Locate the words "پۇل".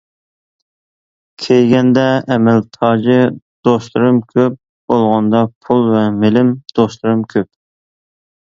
5.67-5.87